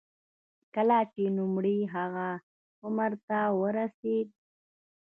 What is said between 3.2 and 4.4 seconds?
ته ورسېد.